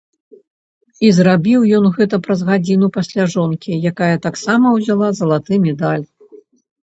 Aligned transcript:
І 1.07 1.09
зрабіў 1.17 1.65
ён 1.79 1.85
гэта 1.97 2.19
праз 2.27 2.39
гадзіну 2.47 2.87
пасля 2.97 3.27
жонкі, 3.33 3.77
якая 3.91 4.09
таксама 4.25 4.71
ўзяла 4.79 5.07
залаты 5.19 5.53
медаль. 5.67 6.05